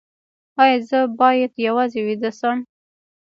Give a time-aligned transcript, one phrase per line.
[0.61, 2.57] ایا زه باید یوازې ویده شم؟